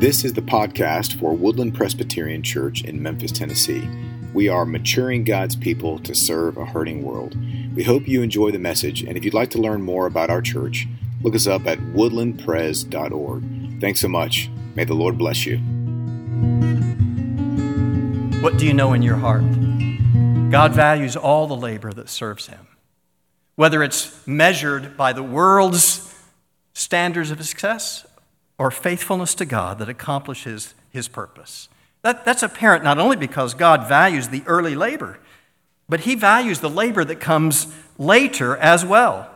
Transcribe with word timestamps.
This 0.00 0.24
is 0.24 0.32
the 0.32 0.40
podcast 0.40 1.20
for 1.20 1.34
Woodland 1.34 1.74
Presbyterian 1.74 2.42
Church 2.42 2.82
in 2.84 3.02
Memphis, 3.02 3.32
Tennessee. 3.32 3.86
We 4.32 4.48
are 4.48 4.64
maturing 4.64 5.24
God's 5.24 5.54
people 5.54 5.98
to 5.98 6.14
serve 6.14 6.56
a 6.56 6.64
hurting 6.64 7.02
world. 7.02 7.36
We 7.76 7.82
hope 7.82 8.08
you 8.08 8.22
enjoy 8.22 8.50
the 8.50 8.58
message, 8.58 9.02
and 9.02 9.18
if 9.18 9.26
you'd 9.26 9.34
like 9.34 9.50
to 9.50 9.60
learn 9.60 9.82
more 9.82 10.06
about 10.06 10.30
our 10.30 10.40
church, 10.40 10.88
look 11.20 11.34
us 11.34 11.46
up 11.46 11.66
at 11.66 11.78
woodlandpres.org. 11.78 13.80
Thanks 13.82 14.00
so 14.00 14.08
much. 14.08 14.48
May 14.74 14.84
the 14.84 14.94
Lord 14.94 15.18
bless 15.18 15.44
you. 15.44 15.58
What 18.40 18.56
do 18.56 18.66
you 18.66 18.72
know 18.72 18.94
in 18.94 19.02
your 19.02 19.16
heart? 19.16 19.44
God 20.50 20.72
values 20.72 21.14
all 21.14 21.46
the 21.46 21.54
labor 21.54 21.92
that 21.92 22.08
serves 22.08 22.46
Him. 22.46 22.66
Whether 23.54 23.82
it's 23.82 24.26
measured 24.26 24.96
by 24.96 25.12
the 25.12 25.22
world's 25.22 26.10
standards 26.72 27.30
of 27.30 27.44
success 27.44 28.06
or 28.60 28.70
faithfulness 28.70 29.34
to 29.34 29.46
God 29.46 29.78
that 29.78 29.88
accomplishes 29.88 30.74
His 30.90 31.08
purpose. 31.08 31.70
That, 32.02 32.26
that's 32.26 32.42
apparent 32.42 32.84
not 32.84 32.98
only 32.98 33.16
because 33.16 33.54
God 33.54 33.88
values 33.88 34.28
the 34.28 34.42
early 34.44 34.74
labor, 34.74 35.18
but 35.88 36.00
He 36.00 36.14
values 36.14 36.60
the 36.60 36.68
labor 36.68 37.02
that 37.06 37.20
comes 37.20 37.74
later 37.96 38.58
as 38.58 38.84
well. 38.84 39.30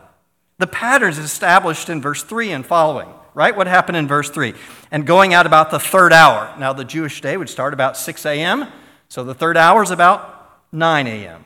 The 0.59 0.67
pattern 0.67 1.09
is 1.09 1.17
established 1.17 1.89
in 1.89 2.03
verse 2.03 2.21
3 2.21 2.51
and 2.51 2.63
following, 2.63 3.09
right? 3.33 3.57
What 3.57 3.65
happened 3.65 3.97
in 3.97 4.07
verse 4.07 4.29
3? 4.29 4.53
And 4.91 5.07
going 5.07 5.33
out 5.33 5.47
about 5.47 5.71
the 5.71 5.79
third 5.79 6.13
hour. 6.13 6.53
Now, 6.59 6.71
the 6.71 6.85
Jewish 6.85 7.19
day 7.19 7.35
would 7.35 7.49
start 7.49 7.73
about 7.73 7.97
6 7.97 8.27
a.m., 8.27 8.67
so 9.09 9.23
the 9.23 9.33
third 9.33 9.57
hour 9.57 9.81
is 9.81 9.89
about 9.89 10.59
9 10.71 11.07
a.m. 11.07 11.45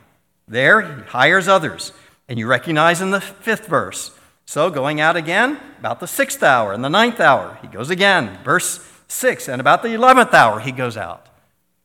There, 0.50 0.82
he 0.82 1.04
hires 1.04 1.48
others. 1.48 1.94
And 2.28 2.38
you 2.38 2.46
recognize 2.46 3.00
in 3.00 3.12
the 3.12 3.22
fifth 3.22 3.68
verse. 3.68 4.12
So 4.50 4.72
going 4.72 5.00
out 5.00 5.16
again, 5.16 5.60
about 5.78 6.00
the 6.00 6.08
sixth 6.08 6.42
hour 6.42 6.74
and 6.74 6.84
the 6.84 6.90
ninth 6.90 7.20
hour, 7.20 7.60
he 7.62 7.68
goes 7.68 7.92
again. 7.92 8.40
Verse 8.44 8.84
6, 9.08 9.48
and 9.48 9.62
about 9.62 9.84
the 9.84 9.94
eleventh 9.94 10.34
hour, 10.34 10.60
he 10.60 10.72
goes 10.72 10.98
out. 10.98 11.28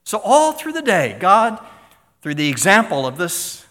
So 0.03 0.19
all 0.25 0.53
through 0.53 0.73
the 0.73 0.81
day, 0.81 1.19
God, 1.21 1.63
through 2.23 2.37
the 2.37 2.49
example 2.49 3.07
of 3.07 3.19
this 3.19 3.67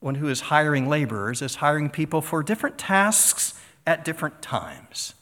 one 0.00 0.14
who 0.14 0.28
is 0.28 0.40
hiring 0.40 0.88
laborers, 0.88 1.42
is 1.42 1.56
hiring 1.56 1.90
people 1.90 2.22
for 2.22 2.42
different 2.42 2.78
tasks 2.78 3.52
at 3.86 4.02
different 4.02 4.40
times. 4.40 5.12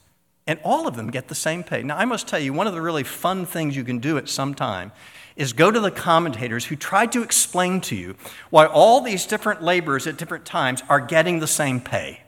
And 0.47 0.57
all 0.63 0.87
of 0.87 0.95
them 0.95 1.11
get 1.11 1.27
the 1.27 1.35
same 1.35 1.65
pay. 1.65 1.83
Now, 1.83 1.97
I 1.97 2.05
must 2.05 2.29
tell 2.29 2.39
you, 2.39 2.53
one 2.53 2.65
of 2.65 2.73
the 2.73 2.81
really 2.81 3.03
fun 3.03 3.45
things 3.45 3.75
you 3.75 3.83
can 3.83 3.99
do 3.99 4.17
at 4.17 4.29
some 4.29 4.55
time 4.55 4.93
is 5.35 5.51
go 5.51 5.69
to 5.69 5.81
the 5.81 5.91
commentators 5.91 6.63
who 6.63 6.77
tried 6.77 7.11
to 7.11 7.23
explain 7.23 7.81
to 7.81 7.95
you 7.97 8.15
why 8.51 8.65
all 8.65 9.01
these 9.01 9.25
different 9.25 9.61
laborers 9.63 10.07
at 10.07 10.15
different 10.15 10.45
times 10.45 10.81
are 10.87 11.01
getting 11.01 11.39
the 11.39 11.45
same 11.45 11.81
pay. 11.81 12.21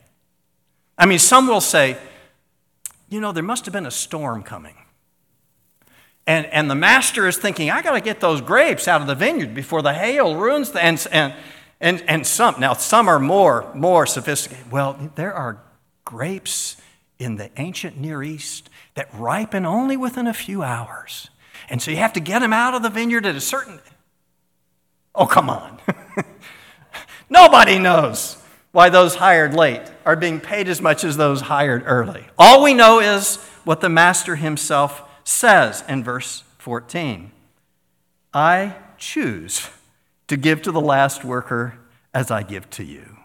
I 1.00 1.06
mean, 1.06 1.18
some 1.18 1.48
will 1.48 1.62
say, 1.62 1.98
you 3.08 3.22
know, 3.22 3.32
there 3.32 3.42
must 3.42 3.66
have 3.66 3.74
been 3.74 3.86
a 3.86 3.92
storm 3.92 4.44
coming. 4.44 4.76
And, 6.28 6.46
and 6.48 6.70
the 6.70 6.76
master 6.76 7.26
is 7.28 7.38
thinking, 7.38 7.72
I 7.72 7.82
got 7.82 7.94
to 7.94 8.02
get 8.02 8.20
those 8.20 8.42
grapes 8.42 8.88
out 8.88 9.02
of 9.02 9.08
the 9.08 9.16
vineyard 9.16 9.56
before 9.56 9.82
the 9.82 9.94
hail 9.94 10.36
ruins 10.36 10.72
the, 10.72 10.84
and, 10.84 11.08
and, 11.12 11.34
and, 11.80 12.04
and 12.08 12.28
some, 12.28 12.60
now 12.60 12.74
some 12.74 13.08
are 13.08 13.18
more, 13.18 13.74
more 13.74 14.06
sophisticated. 14.06 14.70
Well, 14.72 15.12
there 15.16 15.34
are 15.34 15.64
grapes 16.06 16.76
in 17.18 17.38
the 17.38 17.50
ancient 17.58 17.98
Near 17.98 18.22
East 18.22 18.70
that 18.94 19.08
ripen 19.14 19.66
only 19.66 19.98
within 19.98 20.28
a 20.28 20.34
few 20.34 20.62
hours. 20.62 21.30
And 21.70 21.82
so 21.82 21.92
you 21.92 21.98
have 21.98 22.14
to 22.14 22.20
get 22.20 22.40
them 22.40 22.54
out 22.54 22.74
of 22.74 22.84
the 22.84 22.90
vineyard 22.90 23.26
at 23.26 23.36
a 23.36 23.42
certain. 23.42 23.80
Oh, 25.16 25.26
come 25.26 25.50
on. 25.50 25.80
Nobody 27.30 27.80
knows 27.80 28.39
why 28.72 28.90
those 28.90 29.16
hired 29.16 29.54
late 29.54 29.82
are 30.06 30.16
being 30.16 30.40
paid 30.40 30.68
as 30.68 30.82
much 30.82 31.04
as 31.04 31.18
those 31.18 31.42
hired 31.42 31.84
early. 31.86 32.28
All 32.38 32.64
we 32.64 32.74
know 32.74 33.00
is 33.00 33.38
what 33.64 33.82
the 33.82 33.90
master 33.90 34.36
himself 34.36 35.04
says 35.24 35.84
in 35.88 36.04
verse 36.04 36.44
14 36.60 37.32
I 38.34 38.76
choose 38.98 39.70
to 40.28 40.38
give 40.38 40.62
to 40.62 40.72
the 40.72 40.82
last 40.82 41.24
worker 41.24 41.80
as 42.14 42.30
I 42.30 42.44
give 42.44 42.70
to 42.72 42.84
you. 42.84 43.18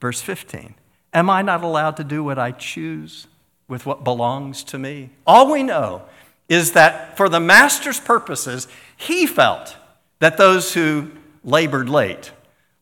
Verse 0.00 0.20
15 0.22 0.74
Am 1.12 1.30
I 1.30 1.42
not 1.42 1.62
allowed 1.62 1.96
to 1.98 2.04
do 2.04 2.24
what 2.24 2.38
I 2.38 2.50
choose 2.50 3.26
with 3.68 3.86
what 3.86 4.04
belongs 4.04 4.64
to 4.64 4.78
me? 4.78 5.10
All 5.26 5.50
we 5.50 5.62
know 5.62 6.02
is 6.48 6.72
that 6.72 7.16
for 7.16 7.28
the 7.28 7.40
master's 7.40 8.00
purposes, 8.00 8.68
he 8.96 9.26
felt 9.26 9.76
that 10.18 10.36
those 10.36 10.74
who 10.74 11.10
labored 11.42 11.88
late 11.88 12.32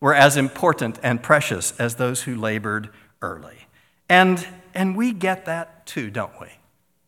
were 0.03 0.15
as 0.17 0.37
important 0.37 0.99
and 1.05 1.23
precious 1.23 1.79
as 1.79 1.95
those 1.95 2.25
who 2.25 2.35
labored 2.35 2.91
early. 3.23 3.69
And, 4.09 4.45
and 4.75 4.97
we 4.97 5.13
get 5.13 5.45
that 5.45 5.87
too, 5.87 6.11
don't 6.11 6.33
we? 6.41 6.49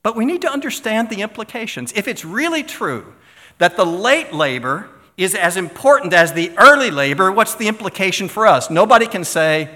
But 0.04 0.14
we 0.14 0.24
need 0.24 0.42
to 0.42 0.48
understand 0.50 1.10
the 1.10 1.20
implications. 1.20 1.92
If 1.96 2.06
it's 2.06 2.24
really 2.24 2.62
true 2.62 3.12
that 3.58 3.76
the 3.76 3.84
late 3.84 4.32
labor 4.32 4.88
is 5.16 5.34
as 5.34 5.56
important 5.56 6.12
as 6.14 6.34
the 6.34 6.52
early 6.56 6.92
labor, 6.92 7.32
what's 7.32 7.56
the 7.56 7.66
implication 7.66 8.28
for 8.28 8.46
us? 8.46 8.70
Nobody 8.70 9.08
can 9.08 9.24
say, 9.24 9.68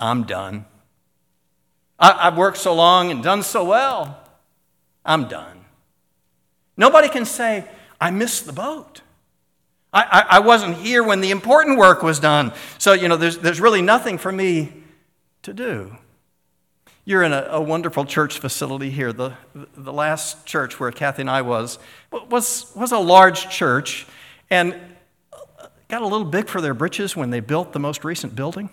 I'm 0.00 0.24
done. 0.24 0.64
I, 2.00 2.24
have 2.24 2.36
worked 2.36 2.58
so 2.58 2.74
long 2.74 3.12
and 3.12 3.22
done 3.22 3.44
so 3.44 3.62
well. 3.64 4.18
I'm 5.04 5.28
done. 5.28 5.66
Nobody 6.76 7.08
can 7.08 7.26
say, 7.26 7.68
I 8.00 8.10
missed 8.10 8.44
the 8.44 8.52
boat. 8.52 9.02
I, 9.92 10.24
I, 10.30 10.38
wasn't 10.38 10.78
here 10.78 11.04
when 11.04 11.20
the 11.20 11.30
important 11.30 11.76
work 11.76 12.02
was 12.02 12.18
done. 12.18 12.54
So, 12.78 12.94
you 12.94 13.08
know, 13.08 13.16
there's, 13.16 13.36
there's 13.38 13.60
really 13.60 13.82
nothing 13.82 14.16
for 14.16 14.32
me 14.32 14.72
to 15.42 15.52
do. 15.52 15.94
You're 17.04 17.22
in 17.22 17.32
a, 17.32 17.46
a 17.50 17.60
wonderful 17.60 18.06
church 18.06 18.38
facility 18.38 18.88
here. 18.88 19.12
The, 19.12 19.34
the 19.76 19.92
last 19.92 20.46
church 20.46 20.80
where 20.80 20.90
Kathy 20.92 21.22
and 21.22 21.30
I 21.30 21.42
was, 21.42 21.78
was 22.10 22.72
was 22.74 22.92
a 22.92 22.98
large 22.98 23.50
church 23.50 24.06
and 24.48 24.74
got 25.88 26.00
a 26.00 26.06
little 26.06 26.24
big 26.24 26.48
for 26.48 26.60
their 26.60 26.74
britches 26.74 27.14
when 27.14 27.30
they 27.30 27.40
built 27.40 27.72
the 27.72 27.80
most 27.80 28.02
recent 28.02 28.34
building. 28.34 28.70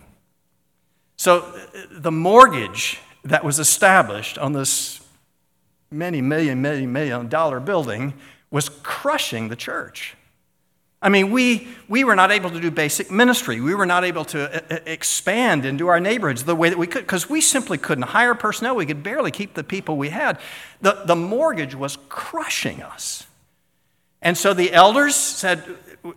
So 1.18 1.54
the 1.92 2.12
mortgage 2.12 3.00
that 3.26 3.44
was 3.44 3.60
established 3.60 4.38
on 4.38 4.54
this 4.54 5.02
many 5.92 6.22
million, 6.22 6.62
million, 6.62 6.94
million 6.94 7.28
dollar 7.28 7.60
building 7.60 8.14
was 8.52 8.70
crushing 8.70 9.50
the 9.50 9.58
church. 9.58 10.16
I 11.02 11.08
mean, 11.08 11.32
we, 11.32 11.68
we 11.88 12.04
were 12.04 12.16
not 12.16 12.30
able 12.32 12.50
to 12.50 12.60
do 12.60 12.70
basic 12.70 13.10
ministry. 13.10 13.62
We 13.62 13.74
were 13.74 13.86
not 13.86 14.04
able 14.04 14.26
to 14.26 14.54
uh, 14.54 14.76
uh, 14.76 14.80
expand 14.86 15.66
into 15.66 15.88
our 15.88 16.00
neighborhoods 16.00 16.44
the 16.44 16.56
way 16.56 16.70
that 16.70 16.78
we 16.78 16.88
could 16.88 17.04
because 17.04 17.30
we 17.30 17.40
simply 17.40 17.78
couldn't 17.78 18.04
hire 18.04 18.36
personnel. 18.36 18.76
We 18.76 18.86
could 18.86 19.02
barely 19.02 19.32
keep 19.32 19.54
the 19.54 19.64
people 19.64 19.96
we 19.96 20.10
had. 20.10 20.40
The, 20.82 21.04
the 21.06 21.16
mortgage 21.16 21.74
was 21.74 21.98
crushing 22.10 22.84
us. 22.84 23.26
And 24.22 24.38
so 24.38 24.54
the 24.54 24.74
elders 24.74 25.16
said, 25.16 25.64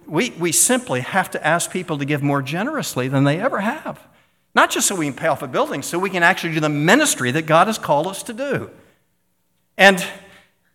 we, 0.06 0.30
we 0.30 0.50
simply 0.50 1.00
have 1.00 1.30
to 1.30 1.46
ask 1.46 1.70
people 1.70 1.98
to 1.98 2.04
give 2.04 2.22
more 2.22 2.42
generously 2.42 3.06
than 3.06 3.22
they 3.22 3.40
ever 3.40 3.60
have. 3.60 4.00
Not 4.54 4.70
just 4.70 4.88
so 4.88 4.96
we 4.96 5.06
can 5.06 5.14
pay 5.14 5.28
off 5.28 5.42
a 5.42 5.46
building, 5.46 5.82
so 5.82 5.98
we 5.98 6.10
can 6.10 6.24
actually 6.24 6.54
do 6.54 6.60
the 6.60 6.68
ministry 6.68 7.30
that 7.30 7.46
God 7.46 7.68
has 7.68 7.78
called 7.78 8.08
us 8.08 8.24
to 8.24 8.32
do. 8.32 8.70
And, 9.78 10.04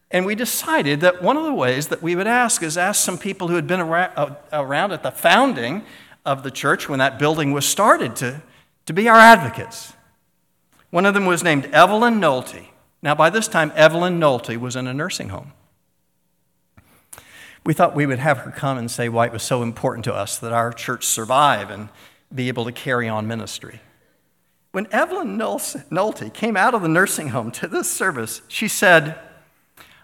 and 0.09 0.25
we 0.25 0.35
decided 0.35 1.01
that 1.01 1.22
one 1.22 1.35
of 1.35 1.44
the 1.44 1.53
ways 1.53 1.88
that 1.88 2.01
we 2.01 2.16
would 2.16 2.28
ask 2.28 2.63
is 2.63 2.78
ask 2.78 3.03
some 3.03 3.18
people 3.18 3.50
who 3.50 3.56
had 3.56 3.68
been 3.68 3.81
uh, 3.81 4.35
around 4.53 4.94
at 4.94 5.03
the 5.03 5.12
founding 5.12 5.84
of 6.25 6.44
the 6.44 6.51
church 6.51 6.88
when 6.88 7.00
that 7.00 7.19
building 7.19 7.51
was 7.51 7.66
started 7.66 8.16
to, 8.18 8.41
to 8.85 8.94
be 8.94 9.09
our 9.09 9.18
advocates. 9.18 9.94
One 10.91 11.06
of 11.06 11.13
them 11.13 11.25
was 11.25 11.44
named 11.44 11.66
Evelyn 11.68 12.22
Nolte. 12.22 12.68
Now, 13.01 13.16
by 13.16 13.29
this 13.29 13.47
time, 13.47 13.72
Evelyn 13.75 14.19
Nolte 14.19 14.57
was 14.57 14.75
in 14.75 14.88
a 14.88 14.94
nursing 14.94 15.29
home. 15.29 15.51
We 17.66 17.74
thought 17.74 17.94
we 17.94 18.06
would 18.06 18.19
have 18.19 18.39
her 18.39 18.51
come 18.51 18.78
and 18.78 18.89
say 18.89 19.09
why 19.09 19.25
it 19.25 19.34
was 19.34 19.44
so 19.44 19.62
important 19.62 20.06
to 20.06 20.13
us 20.13 20.38
that 20.38 20.53
our 20.53 20.72
church 20.72 21.06
survive 21.06 21.69
and 21.69 21.89
be 22.34 22.47
able 22.47 22.63
to 22.63 22.72
carry 22.72 23.09
on 23.09 23.28
ministry. 23.28 23.81
When 24.72 24.88
Evelyn 24.91 25.38
Nolte 25.38 26.34
came 26.34 26.56
out 26.56 26.74
of 26.74 26.81
the 26.81 26.88
nursing 26.88 27.29
home 27.29 27.51
to 27.51 27.68
this 27.68 27.91
service, 27.91 28.41
she 28.47 28.69
said, 28.69 29.19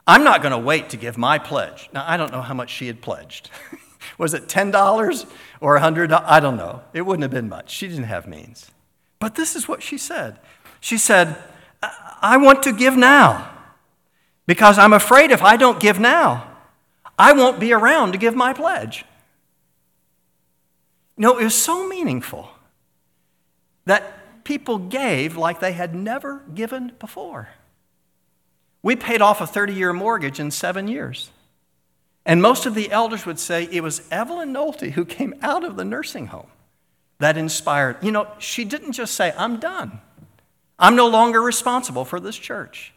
I'm 0.06 0.24
not 0.24 0.42
going 0.42 0.52
to 0.52 0.58
wait 0.58 0.90
to 0.90 0.98
give 0.98 1.18
my 1.18 1.40
pledge. 1.40 1.90
Now, 1.94 2.06
I 2.08 2.18
don't 2.18 2.32
know 2.32 2.42
how 2.42 2.54
much 2.54 2.70
she 2.70 2.88
had 2.88 3.02
pledged. 3.02 3.50
Was 4.18 4.34
it 4.34 4.48
$10 4.48 5.26
or 5.62 5.80
$100? 5.80 6.24
I 6.26 6.40
don't 6.40 6.58
know. 6.58 6.82
It 6.94 7.02
wouldn't 7.02 7.24
have 7.24 7.32
been 7.32 7.50
much. 7.50 7.72
She 7.72 7.88
didn't 7.88 8.04
have 8.06 8.28
means. 8.28 8.70
But 9.20 9.36
this 9.36 9.56
is 9.56 9.68
what 9.68 9.82
she 9.82 9.98
said. 9.98 10.40
She 10.82 10.98
said, 10.98 11.38
I 12.22 12.38
want 12.38 12.64
to 12.64 12.74
give 12.74 12.98
now 12.98 13.50
because 14.46 14.78
I'm 14.78 14.94
afraid 14.94 15.32
if 15.32 15.42
I 15.42 15.56
don't 15.56 15.80
give 15.80 16.00
now, 16.00 16.50
I 17.18 17.34
won't 17.34 17.60
be 17.60 17.72
around 17.72 18.12
to 18.12 18.18
give 18.18 18.36
my 18.36 18.54
pledge. 18.54 19.06
You 21.18 21.22
know, 21.22 21.38
it 21.38 21.44
was 21.44 21.56
so 21.56 21.88
meaningful 21.88 22.50
that 23.86 24.44
people 24.44 24.78
gave 24.78 25.38
like 25.38 25.60
they 25.60 25.74
had 25.74 25.96
never 25.96 26.44
given 26.54 26.94
before. 27.00 27.50
We 28.84 28.96
paid 28.96 29.22
off 29.22 29.42
a 29.42 29.48
30 29.48 29.74
year 29.74 29.94
mortgage 29.94 30.40
in 30.40 30.52
seven 30.52 30.88
years. 30.88 31.32
And 32.26 32.42
most 32.42 32.66
of 32.66 32.76
the 32.76 32.92
elders 32.92 33.26
would 33.26 33.40
say 33.40 33.68
it 33.72 33.82
was 33.82 34.08
Evelyn 34.12 34.54
Nolte 34.54 34.92
who 34.92 35.06
came 35.06 35.34
out 35.42 35.64
of 35.64 35.76
the 35.76 35.84
nursing 35.84 36.28
home 36.28 36.48
that 37.20 37.38
inspired. 37.38 37.98
You 38.02 38.12
know, 38.12 38.28
she 38.38 38.64
didn't 38.64 38.94
just 38.94 39.16
say, 39.16 39.34
I'm 39.38 39.60
done. 39.60 40.00
I'm 40.78 40.96
no 40.96 41.08
longer 41.08 41.42
responsible 41.42 42.06
for 42.06 42.20
this 42.20 42.38
church. 42.38 42.94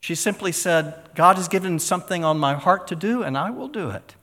She 0.00 0.14
simply 0.14 0.52
said, 0.52 0.94
God 1.14 1.36
has 1.36 1.48
given 1.48 1.78
something 1.78 2.24
on 2.24 2.38
my 2.38 2.54
heart 2.54 2.86
to 2.88 2.96
do, 2.96 3.22
and 3.22 3.36
I 3.36 3.50
will 3.50 3.68
do 3.68 3.90
it. 3.90 4.14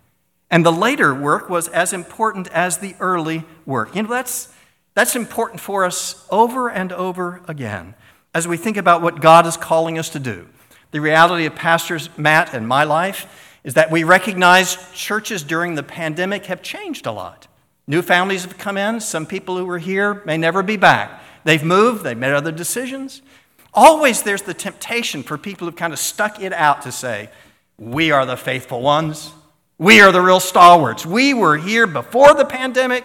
And 0.49 0.65
the 0.65 0.71
later 0.71 1.13
work 1.13 1.49
was 1.49 1.67
as 1.67 1.93
important 1.93 2.47
as 2.49 2.77
the 2.77 2.95
early 2.99 3.43
work. 3.65 3.95
You 3.95 4.03
know, 4.03 4.09
that's, 4.09 4.53
that's 4.93 5.15
important 5.15 5.59
for 5.59 5.83
us 5.83 6.25
over 6.29 6.69
and 6.69 6.91
over 6.91 7.41
again 7.47 7.95
as 8.33 8.47
we 8.47 8.57
think 8.57 8.77
about 8.77 9.01
what 9.01 9.19
God 9.19 9.45
is 9.45 9.57
calling 9.57 9.97
us 9.97 10.09
to 10.09 10.19
do. 10.19 10.47
The 10.93 11.01
reality 11.01 11.47
of 11.47 11.55
Pastors 11.55 12.07
Matt 12.19 12.53
and 12.53 12.67
my 12.67 12.83
life 12.83 13.57
is 13.63 13.73
that 13.73 13.89
we 13.89 14.03
recognize 14.03 14.77
churches 14.93 15.41
during 15.41 15.73
the 15.73 15.81
pandemic 15.81 16.45
have 16.45 16.61
changed 16.61 17.07
a 17.07 17.11
lot. 17.11 17.47
New 17.87 18.03
families 18.03 18.43
have 18.43 18.59
come 18.59 18.77
in. 18.77 18.99
Some 18.99 19.25
people 19.25 19.57
who 19.57 19.65
were 19.65 19.79
here 19.79 20.21
may 20.27 20.37
never 20.37 20.61
be 20.61 20.77
back. 20.77 21.19
They've 21.45 21.63
moved, 21.63 22.03
they've 22.03 22.15
made 22.15 22.33
other 22.33 22.51
decisions. 22.51 23.23
Always 23.73 24.21
there's 24.21 24.43
the 24.43 24.53
temptation 24.53 25.23
for 25.23 25.35
people 25.35 25.65
who've 25.65 25.75
kind 25.75 25.93
of 25.93 25.99
stuck 25.99 26.39
it 26.39 26.53
out 26.53 26.83
to 26.83 26.91
say, 26.91 27.31
We 27.79 28.11
are 28.11 28.27
the 28.27 28.37
faithful 28.37 28.83
ones. 28.83 29.31
We 29.79 29.99
are 29.99 30.11
the 30.11 30.21
real 30.21 30.39
stalwarts. 30.39 31.07
We 31.07 31.33
were 31.33 31.57
here 31.57 31.87
before 31.87 32.35
the 32.35 32.45
pandemic, 32.45 33.03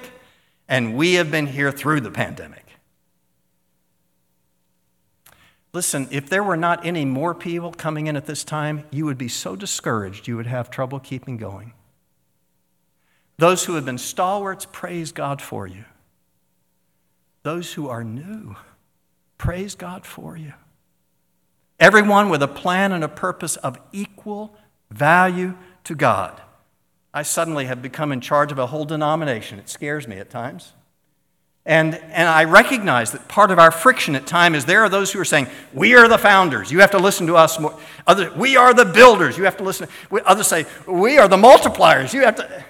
and 0.68 0.94
we 0.94 1.14
have 1.14 1.30
been 1.30 1.46
here 1.46 1.72
through 1.72 2.02
the 2.02 2.10
pandemic. 2.10 2.67
Listen, 5.72 6.08
if 6.10 6.28
there 6.28 6.42
were 6.42 6.56
not 6.56 6.84
any 6.84 7.04
more 7.04 7.34
people 7.34 7.72
coming 7.72 8.06
in 8.06 8.16
at 8.16 8.26
this 8.26 8.42
time, 8.42 8.84
you 8.90 9.04
would 9.04 9.18
be 9.18 9.28
so 9.28 9.54
discouraged 9.54 10.26
you 10.26 10.36
would 10.36 10.46
have 10.46 10.70
trouble 10.70 10.98
keeping 10.98 11.36
going. 11.36 11.72
Those 13.36 13.64
who 13.64 13.74
have 13.74 13.84
been 13.84 13.98
stalwarts, 13.98 14.66
praise 14.70 15.12
God 15.12 15.40
for 15.40 15.66
you. 15.66 15.84
Those 17.42 17.74
who 17.74 17.88
are 17.88 18.02
new, 18.02 18.56
praise 19.36 19.74
God 19.74 20.04
for 20.04 20.36
you. 20.36 20.54
Everyone 21.78 22.28
with 22.28 22.42
a 22.42 22.48
plan 22.48 22.90
and 22.90 23.04
a 23.04 23.08
purpose 23.08 23.56
of 23.56 23.78
equal 23.92 24.56
value 24.90 25.56
to 25.84 25.94
God. 25.94 26.40
I 27.14 27.22
suddenly 27.22 27.66
have 27.66 27.80
become 27.80 28.10
in 28.10 28.20
charge 28.20 28.50
of 28.50 28.58
a 28.58 28.66
whole 28.66 28.84
denomination. 28.84 29.58
It 29.58 29.68
scares 29.68 30.08
me 30.08 30.18
at 30.18 30.30
times. 30.30 30.72
And, 31.68 31.96
and 31.96 32.26
I 32.26 32.44
recognize 32.44 33.12
that 33.12 33.28
part 33.28 33.50
of 33.50 33.58
our 33.58 33.70
friction 33.70 34.16
at 34.16 34.26
times 34.26 34.56
is 34.56 34.64
there 34.64 34.84
are 34.84 34.88
those 34.88 35.12
who 35.12 35.20
are 35.20 35.24
saying, 35.24 35.48
We 35.74 35.94
are 35.96 36.08
the 36.08 36.16
founders. 36.16 36.72
You 36.72 36.80
have 36.80 36.92
to 36.92 36.98
listen 36.98 37.26
to 37.26 37.36
us 37.36 37.60
more. 37.60 37.78
We 38.36 38.56
are 38.56 38.72
the 38.72 38.86
builders. 38.86 39.36
You 39.36 39.44
have 39.44 39.58
to 39.58 39.64
listen. 39.64 39.86
Others 40.10 40.46
say, 40.46 40.64
We 40.86 41.18
are 41.18 41.28
the 41.28 41.36
multipliers. 41.36 42.14
You 42.14 42.22
have 42.22 42.36
to. 42.36 42.64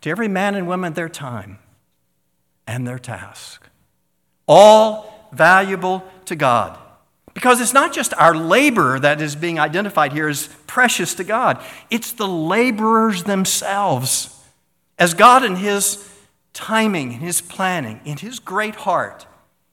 To 0.00 0.10
every 0.10 0.26
man 0.26 0.56
and 0.56 0.66
woman, 0.66 0.94
their 0.94 1.08
time 1.08 1.60
and 2.66 2.84
their 2.84 2.98
task. 2.98 3.64
All 4.48 5.30
valuable 5.32 6.02
to 6.24 6.34
God. 6.34 6.76
Because 7.32 7.60
it's 7.60 7.72
not 7.72 7.92
just 7.92 8.12
our 8.14 8.34
labor 8.34 8.98
that 8.98 9.20
is 9.20 9.36
being 9.36 9.60
identified 9.60 10.12
here 10.12 10.26
as 10.26 10.48
precious 10.66 11.14
to 11.14 11.22
God, 11.22 11.62
it's 11.90 12.10
the 12.10 12.26
laborers 12.26 13.22
themselves. 13.22 14.36
As 15.02 15.14
God, 15.14 15.42
in 15.44 15.56
His 15.56 16.08
timing, 16.52 17.14
in 17.14 17.18
His 17.18 17.40
planning, 17.40 18.00
in 18.04 18.18
His 18.18 18.38
great 18.38 18.76
heart, 18.76 19.26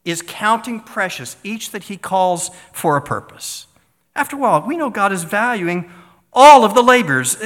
is 0.04 0.24
counting 0.24 0.80
precious 0.80 1.38
each 1.44 1.70
that 1.70 1.84
He 1.84 1.98
calls 1.98 2.50
for 2.74 2.98
a 2.98 3.02
purpose. 3.04 3.68
After 4.16 4.44
all, 4.44 4.66
we 4.66 4.76
know 4.76 4.90
God 4.90 5.12
is 5.12 5.24
valuing 5.24 5.92
all 6.34 6.66
of 6.66 6.74
the 6.74 6.82
labors. 6.82 7.38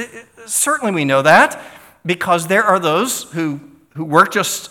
Certainly, 0.46 0.94
we 0.94 1.04
know 1.04 1.20
that 1.20 1.62
because 2.06 2.46
there 2.46 2.64
are 2.64 2.78
those 2.78 3.24
who, 3.24 3.60
who 3.92 4.06
work 4.06 4.32
just 4.32 4.70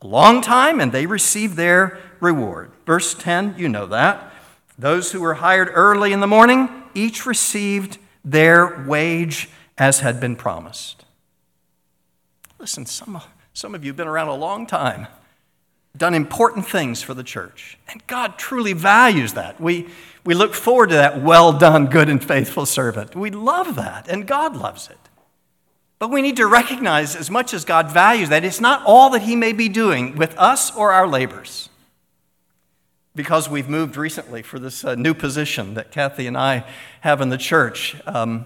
a 0.00 0.06
long 0.06 0.40
time 0.40 0.78
and 0.78 0.92
they 0.92 1.06
receive 1.06 1.56
their 1.56 1.98
reward. 2.20 2.70
Verse 2.86 3.12
10, 3.12 3.56
you 3.58 3.68
know 3.68 3.86
that. 3.86 4.32
Those 4.78 5.10
who 5.10 5.20
were 5.20 5.34
hired 5.34 5.68
early 5.72 6.12
in 6.12 6.20
the 6.20 6.28
morning, 6.28 6.84
each 6.94 7.26
received 7.26 7.98
their 8.24 8.84
wage 8.86 9.48
as 9.76 9.98
had 9.98 10.20
been 10.20 10.36
promised. 10.36 11.04
Listen, 12.60 12.84
some, 12.84 13.20
some 13.54 13.74
of 13.74 13.84
you 13.84 13.88
have 13.88 13.96
been 13.96 14.06
around 14.06 14.28
a 14.28 14.34
long 14.34 14.66
time, 14.66 15.06
done 15.96 16.12
important 16.12 16.68
things 16.68 17.02
for 17.02 17.14
the 17.14 17.24
church, 17.24 17.78
and 17.88 18.06
God 18.06 18.38
truly 18.38 18.74
values 18.74 19.32
that. 19.32 19.58
We, 19.58 19.88
we 20.26 20.34
look 20.34 20.52
forward 20.52 20.90
to 20.90 20.96
that 20.96 21.22
well 21.22 21.54
done, 21.54 21.86
good 21.86 22.10
and 22.10 22.22
faithful 22.22 22.66
servant. 22.66 23.16
We 23.16 23.30
love 23.30 23.76
that, 23.76 24.08
and 24.08 24.26
God 24.26 24.54
loves 24.54 24.90
it. 24.90 24.98
But 25.98 26.10
we 26.10 26.20
need 26.20 26.36
to 26.36 26.46
recognize, 26.46 27.16
as 27.16 27.30
much 27.30 27.54
as 27.54 27.64
God 27.64 27.90
values 27.90 28.28
that, 28.28 28.44
it's 28.44 28.60
not 28.60 28.82
all 28.84 29.08
that 29.10 29.22
He 29.22 29.36
may 29.36 29.52
be 29.52 29.70
doing 29.70 30.16
with 30.16 30.36
us 30.38 30.74
or 30.76 30.92
our 30.92 31.06
labors. 31.06 31.70
Because 33.14 33.48
we've 33.48 33.68
moved 33.68 33.96
recently 33.96 34.42
for 34.42 34.58
this 34.58 34.84
uh, 34.84 34.94
new 34.94 35.14
position 35.14 35.74
that 35.74 35.90
Kathy 35.90 36.26
and 36.26 36.36
I 36.36 36.64
have 37.00 37.22
in 37.22 37.30
the 37.30 37.38
church, 37.38 37.96
um, 38.06 38.44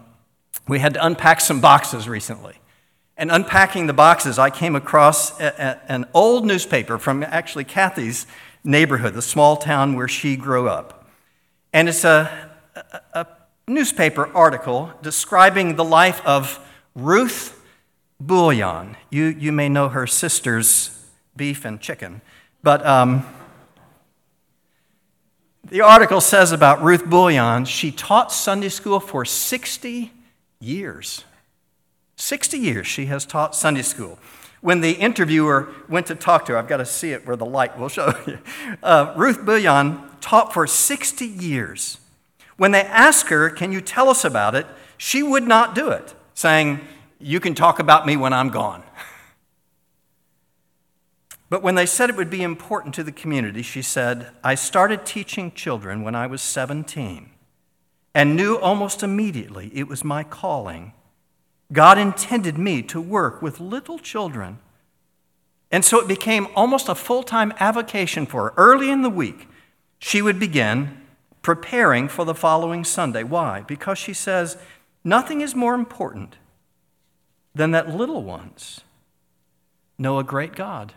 we 0.69 0.79
had 0.79 0.95
to 0.95 1.05
unpack 1.05 1.41
some 1.41 1.61
boxes 1.61 2.09
recently. 2.09 2.55
And 3.17 3.31
unpacking 3.31 3.87
the 3.87 3.93
boxes, 3.93 4.39
I 4.39 4.51
came 4.51 4.75
across 4.75 5.39
a, 5.41 5.47
a, 5.47 5.93
an 5.93 6.07
old 6.15 6.45
newspaper 6.45 6.99
from 6.99 7.23
actually 7.23 7.65
Kathy's 7.65 8.27
neighborhood, 8.65 9.15
the 9.15 9.23
small 9.23 9.57
town 9.57 9.95
where 9.95 10.09
she 10.09 10.37
grew 10.37 10.69
up. 10.69 11.07
And 11.73 11.89
it's 11.89 12.05
a, 12.05 12.51
a 13.13 13.27
newspaper 13.69 14.27
article 14.35 14.93
describing 15.03 15.77
the 15.77 15.85
life 15.85 16.25
of 16.27 16.59
Ruth 16.95 17.61
Bouillon. 18.21 18.97
You, 19.11 19.25
you 19.25 19.53
may 19.53 19.69
know 19.69 19.89
her 19.89 20.07
sister's 20.07 20.91
beef 21.37 21.65
and 21.65 21.81
chicken. 21.81 22.21
But 22.63 22.85
um, 22.87 23.27
the 25.65 25.81
article 25.83 26.21
says 26.21 26.53
about 26.53 26.83
Ruth 26.83 27.05
Bouillon, 27.05 27.65
she 27.65 27.91
taught 27.91 28.33
Sunday 28.33 28.69
school 28.69 29.01
for 29.01 29.25
60 29.25 30.13
years. 30.61 31.25
60 32.17 32.59
years 32.59 32.87
she 32.87 33.07
has 33.07 33.27
taught 33.27 33.55
Sunday 33.55 33.83
school. 33.83 34.19
When 34.61 34.81
the 34.81 34.93
interviewer 34.93 35.69
went 35.89 36.07
to 36.07 36.15
talk 36.15 36.47
to 36.47 36.53
her, 36.53 36.59
I've 36.59 36.69
got 36.69 36.79
to 36.79 36.87
see 36.87 37.13
it 37.13 37.27
where 37.27 37.37
the 37.37 37.45
light 37.45 37.79
will 37.79 37.89
show 37.89 38.15
you. 38.27 38.39
Uh, 38.83 39.13
Ruth 39.17 39.45
Bouillon 39.45 40.01
taught 40.21 40.55
for 40.55 40.67
60 40.67 41.27
years. 41.27 41.99
When 42.57 42.71
they 42.71 42.83
asked 42.83 43.29
her, 43.29 43.51
Can 43.51 43.73
you 43.73 43.81
tell 43.81 44.09
us 44.09 44.25
about 44.25 44.55
it? 44.55 44.67
she 44.97 45.23
would 45.23 45.43
not 45.43 45.75
do 45.75 45.91
it, 45.91 46.15
saying, 46.35 46.81
You 47.19 47.41
can 47.41 47.55
talk 47.55 47.79
about 47.79 48.07
me 48.07 48.17
when 48.17 48.33
I'm 48.33 48.49
gone. 48.49 48.83
But 51.51 51.63
when 51.63 51.77
they 51.77 51.87
said 51.87 52.11
it 52.11 52.17
would 52.17 52.31
be 52.31 52.43
important 52.43 52.95
to 52.95 53.05
the 53.05 53.13
community, 53.13 53.63
she 53.63 53.81
said, 53.83 54.31
I 54.43 54.57
started 54.57 55.07
teaching 55.07 55.53
children 55.53 56.03
when 56.03 56.17
I 56.17 56.27
was 56.27 56.43
17 56.43 57.31
and 58.13 58.35
knew 58.35 58.57
almost 58.57 59.05
immediately 59.05 59.71
it 59.73 59.87
was 59.87 60.03
my 60.03 60.25
calling 60.25 60.95
God 61.73 61.99
intended 61.99 62.59
me 62.59 62.83
to 62.83 63.01
work 63.01 63.43
with 63.43 63.61
little 63.61 63.99
children. 63.99 64.59
And 65.71 65.85
so 65.85 66.01
it 66.01 66.07
became 66.07 66.47
almost 66.55 66.89
a 66.89 66.95
full 66.95 67.23
time 67.23 67.53
avocation 67.59 68.27
for 68.27 68.45
her. 68.45 68.55
Early 68.57 68.91
in 68.91 69.03
the 69.03 69.11
week, 69.11 69.49
she 69.99 70.23
would 70.23 70.39
begin 70.39 71.01
preparing 71.43 72.09
for 72.09 72.25
the 72.25 72.35
following 72.35 72.85
Sunday. 72.85 73.23
Why? 73.23 73.63
Because 73.63 73.99
she 73.99 74.13
says, 74.13 74.57
nothing 75.03 75.41
is 75.41 75.55
more 75.55 75.75
important 75.75 76.37
than 77.55 77.71
that 77.73 77.95
little 77.95 78.23
ones 78.23 78.81
know 79.99 80.19
a 80.19 80.25
great 80.25 80.55
God 80.55 80.93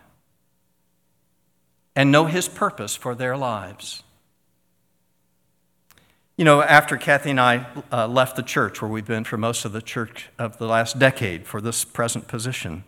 and 1.96 2.12
know 2.12 2.26
his 2.26 2.48
purpose 2.48 2.96
for 2.96 3.16
their 3.16 3.36
lives. 3.36 4.04
You 6.38 6.46
know, 6.46 6.62
after 6.62 6.98
Kathy 6.98 7.32
and 7.32 7.40
I 7.40 7.66
uh, 7.92 8.08
left 8.08 8.36
the 8.36 8.44
church, 8.44 8.80
where 8.80 8.92
we've 8.92 9.08
been 9.08 9.24
for 9.24 9.38
most 9.38 9.66
of 9.66 9.72
the 9.72 9.82
church 9.82 10.30
of 10.38 10.60
the 10.60 10.68
last 10.68 11.00
decade 11.00 11.48
for 11.48 11.60
this 11.60 11.84
present 11.84 12.28
position, 12.28 12.84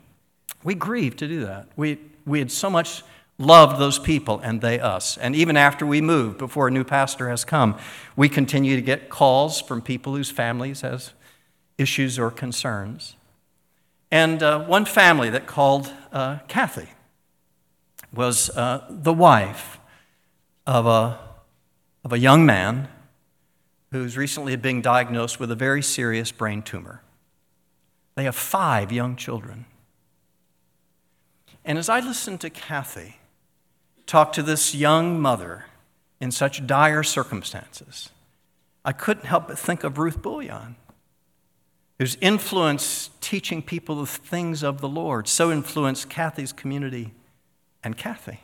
we 0.63 0.75
grieved 0.75 1.17
to 1.17 1.27
do 1.27 1.43
that. 1.47 1.67
We, 1.75 1.97
we 2.27 2.37
had 2.37 2.51
so 2.51 2.69
much 2.69 3.01
loved 3.39 3.79
those 3.79 3.97
people 3.97 4.39
and 4.41 4.61
they 4.61 4.79
us. 4.79 5.17
And 5.17 5.35
even 5.35 5.57
after 5.57 5.83
we 5.83 5.99
moved, 5.99 6.37
before 6.37 6.67
a 6.67 6.71
new 6.71 6.83
pastor 6.83 7.27
has 7.31 7.43
come, 7.43 7.75
we 8.15 8.29
continue 8.29 8.75
to 8.75 8.83
get 8.83 9.09
calls 9.09 9.59
from 9.59 9.81
people 9.81 10.15
whose 10.15 10.29
families 10.29 10.81
has 10.81 11.13
issues 11.79 12.19
or 12.19 12.29
concerns. 12.29 13.15
And 14.11 14.43
uh, 14.43 14.63
one 14.65 14.85
family 14.85 15.31
that 15.31 15.47
called 15.47 15.91
uh, 16.11 16.37
Kathy 16.47 16.89
was 18.13 18.51
uh, 18.51 18.85
the 18.91 19.13
wife 19.13 19.79
of 20.67 20.85
a, 20.85 21.17
of 22.03 22.13
a 22.13 22.19
young 22.19 22.45
man 22.45 22.89
who's 23.91 24.17
recently 24.17 24.55
been 24.55 24.81
diagnosed 24.81 25.39
with 25.39 25.51
a 25.51 25.55
very 25.55 25.81
serious 25.81 26.31
brain 26.31 26.61
tumor. 26.61 27.01
They 28.15 28.25
have 28.25 28.35
five 28.35 28.91
young 28.91 29.15
children. 29.15 29.65
And 31.65 31.77
as 31.77 31.89
I 31.89 31.99
listened 31.99 32.41
to 32.41 32.49
Kathy 32.49 33.17
talk 34.05 34.33
to 34.33 34.43
this 34.43 34.73
young 34.73 35.19
mother 35.19 35.65
in 36.19 36.31
such 36.31 36.65
dire 36.65 37.03
circumstances, 37.03 38.09
I 38.83 38.91
couldn't 38.91 39.25
help 39.25 39.47
but 39.47 39.59
think 39.59 39.83
of 39.83 39.97
Ruth 39.97 40.21
Bouillon, 40.21 40.75
whose 41.97 42.17
influence 42.21 43.09
teaching 43.21 43.61
people 43.61 43.95
the 43.95 44.05
things 44.05 44.63
of 44.63 44.81
the 44.81 44.89
Lord 44.89 45.27
so 45.27 45.51
influenced 45.51 46.09
Kathy's 46.09 46.53
community 46.53 47.13
and 47.83 47.97
Kathy. 47.97 48.39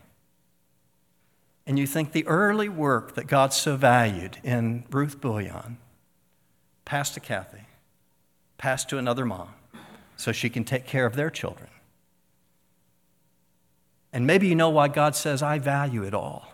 And 1.68 1.80
you 1.80 1.88
think 1.88 2.12
the 2.12 2.26
early 2.28 2.70
work 2.70 3.16
that 3.16 3.28
God 3.28 3.54
so 3.54 3.76
valued 3.76 4.38
in 4.44 4.86
Ruth 4.92 5.20
Bullion 5.20 5.78
passed 6.86 7.16
to 7.16 7.20
Kathy, 7.20 7.66
passed 8.58 8.90
to 8.90 8.98
another 8.98 9.26
mom, 9.26 9.50
so 10.16 10.32
she 10.32 10.50
can 10.50 10.64
take 10.64 10.86
care 10.86 11.06
of 11.06 11.16
their 11.16 11.30
children. 11.30 11.70
And 14.14 14.26
maybe 14.26 14.48
you 14.48 14.56
know 14.56 14.70
why 14.70 14.88
God 14.88 15.16
says, 15.16 15.42
I 15.42 15.60
value 15.60 16.04
it 16.04 16.14
all. 16.14 16.54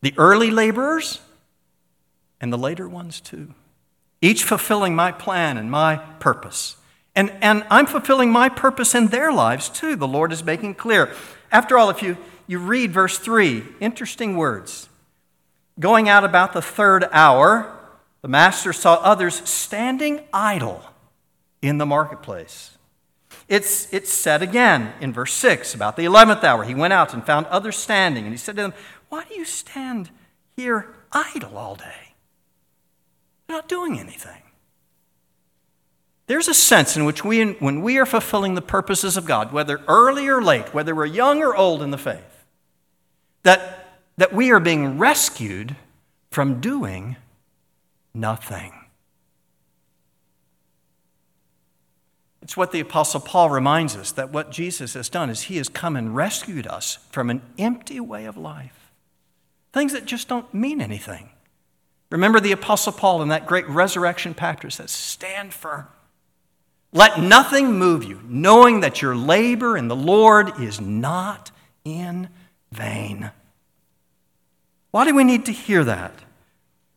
The 0.00 0.14
early 0.16 0.50
laborers 0.50 1.20
and 2.40 2.52
the 2.52 2.58
later 2.58 2.88
ones 2.88 3.20
too, 3.20 3.54
each 4.20 4.42
fulfilling 4.42 4.96
my 4.96 5.12
plan 5.12 5.58
and 5.58 5.70
my 5.70 5.96
purpose. 6.18 6.76
And, 7.14 7.30
and 7.40 7.64
I'm 7.70 7.86
fulfilling 7.86 8.30
my 8.30 8.48
purpose 8.48 8.94
in 8.94 9.08
their 9.08 9.32
lives 9.32 9.68
too, 9.68 9.94
the 9.94 10.08
Lord 10.08 10.32
is 10.32 10.42
making 10.42 10.74
clear. 10.74 11.12
After 11.52 11.78
all, 11.78 11.88
if 11.88 12.02
you, 12.02 12.16
you 12.46 12.58
read 12.58 12.92
verse 12.92 13.18
3, 13.18 13.64
interesting 13.80 14.36
words. 14.36 14.88
Going 15.78 16.08
out 16.08 16.24
about 16.24 16.52
the 16.52 16.62
third 16.62 17.08
hour, 17.12 17.72
the 18.22 18.28
master 18.28 18.72
saw 18.72 18.94
others 18.94 19.48
standing 19.48 20.20
idle 20.32 20.82
in 21.60 21.78
the 21.78 21.86
marketplace. 21.86 22.76
It's, 23.48 23.92
it's 23.92 24.12
said 24.12 24.42
again 24.42 24.92
in 25.00 25.12
verse 25.12 25.32
6 25.34 25.74
about 25.74 25.96
the 25.96 26.04
11th 26.04 26.42
hour. 26.42 26.64
He 26.64 26.74
went 26.74 26.92
out 26.92 27.14
and 27.14 27.24
found 27.24 27.46
others 27.46 27.76
standing, 27.76 28.24
and 28.24 28.32
he 28.32 28.38
said 28.38 28.56
to 28.56 28.62
them, 28.62 28.74
Why 29.08 29.24
do 29.24 29.34
you 29.34 29.44
stand 29.44 30.10
here 30.56 30.88
idle 31.12 31.56
all 31.56 31.76
day? 31.76 32.14
You're 33.48 33.58
not 33.58 33.68
doing 33.68 33.98
anything. 33.98 34.42
There's 36.26 36.48
a 36.48 36.54
sense 36.54 36.96
in 36.96 37.04
which 37.04 37.24
we, 37.24 37.52
when 37.52 37.82
we 37.82 37.98
are 37.98 38.06
fulfilling 38.06 38.54
the 38.54 38.62
purposes 38.62 39.16
of 39.16 39.26
God, 39.26 39.52
whether 39.52 39.80
early 39.86 40.26
or 40.26 40.42
late, 40.42 40.74
whether 40.74 40.94
we're 40.94 41.06
young 41.06 41.40
or 41.40 41.54
old 41.54 41.82
in 41.82 41.92
the 41.92 41.98
faith, 41.98 42.35
that, 43.46 44.00
that 44.16 44.32
we 44.32 44.50
are 44.50 44.58
being 44.58 44.98
rescued 44.98 45.76
from 46.30 46.60
doing 46.60 47.16
nothing. 48.12 48.72
It's 52.42 52.56
what 52.56 52.72
the 52.72 52.80
Apostle 52.80 53.20
Paul 53.20 53.50
reminds 53.50 53.94
us 53.96 54.10
that 54.12 54.32
what 54.32 54.50
Jesus 54.50 54.94
has 54.94 55.08
done 55.08 55.30
is 55.30 55.42
he 55.42 55.58
has 55.58 55.68
come 55.68 55.96
and 55.96 56.14
rescued 56.14 56.66
us 56.66 56.98
from 57.10 57.30
an 57.30 57.40
empty 57.56 58.00
way 58.00 58.24
of 58.24 58.36
life, 58.36 58.90
things 59.72 59.92
that 59.92 60.06
just 60.06 60.28
don't 60.28 60.52
mean 60.52 60.80
anything. 60.80 61.30
Remember 62.10 62.40
the 62.40 62.52
Apostle 62.52 62.92
Paul 62.92 63.22
in 63.22 63.28
that 63.28 63.46
great 63.46 63.68
resurrection 63.68 64.34
passage 64.34 64.74
says, 64.74 64.90
Stand 64.90 65.54
firm. 65.54 65.86
Let 66.92 67.20
nothing 67.20 67.74
move 67.74 68.02
you, 68.02 68.22
knowing 68.26 68.80
that 68.80 69.02
your 69.02 69.14
labor 69.14 69.76
in 69.76 69.86
the 69.86 69.96
Lord 69.96 70.60
is 70.60 70.80
not 70.80 71.52
in 71.84 72.28
vain. 72.76 73.30
Why 74.90 75.04
do 75.04 75.14
we 75.14 75.24
need 75.24 75.44
to 75.46 75.52
hear 75.52 75.84
that? 75.84 76.12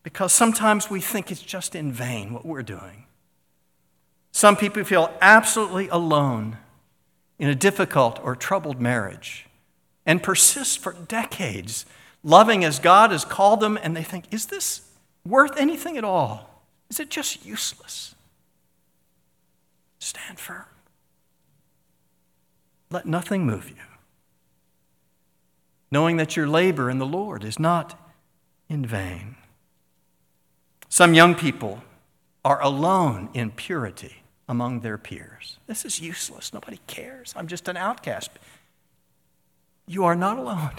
Because 0.02 0.32
sometimes 0.32 0.90
we 0.90 1.00
think 1.00 1.30
it's 1.30 1.42
just 1.42 1.74
in 1.74 1.92
vain 1.92 2.32
what 2.32 2.46
we're 2.46 2.62
doing. 2.62 3.04
Some 4.32 4.56
people 4.56 4.84
feel 4.84 5.12
absolutely 5.20 5.88
alone 5.88 6.58
in 7.38 7.48
a 7.48 7.54
difficult 7.54 8.20
or 8.22 8.36
troubled 8.36 8.80
marriage 8.80 9.46
and 10.06 10.22
persist 10.22 10.78
for 10.78 10.92
decades, 10.92 11.84
loving 12.22 12.64
as 12.64 12.78
God 12.78 13.10
has 13.10 13.24
called 13.24 13.60
them, 13.60 13.78
and 13.82 13.96
they 13.96 14.02
think, 14.02 14.26
is 14.30 14.46
this 14.46 14.82
worth 15.26 15.56
anything 15.58 15.96
at 15.96 16.04
all? 16.04 16.64
Is 16.88 17.00
it 17.00 17.10
just 17.10 17.44
useless? 17.44 18.14
Stand 19.98 20.38
firm. 20.38 20.64
Let 22.90 23.06
nothing 23.06 23.46
move 23.46 23.68
you, 23.68 23.76
knowing 25.90 26.16
that 26.16 26.36
your 26.36 26.46
labor 26.46 26.88
in 26.90 26.98
the 26.98 27.06
Lord 27.06 27.44
is 27.44 27.58
not 27.58 27.98
in 28.68 28.86
vain. 28.86 29.36
Some 30.88 31.14
young 31.14 31.34
people 31.34 31.82
are 32.44 32.62
alone 32.62 33.28
in 33.34 33.50
purity 33.50 34.22
among 34.48 34.80
their 34.80 34.98
peers. 34.98 35.58
This 35.66 35.84
is 35.84 36.00
useless. 36.00 36.52
Nobody 36.52 36.80
cares. 36.86 37.32
I'm 37.36 37.46
just 37.46 37.68
an 37.68 37.76
outcast. 37.76 38.30
You 39.86 40.04
are 40.04 40.16
not 40.16 40.38
alone. 40.38 40.72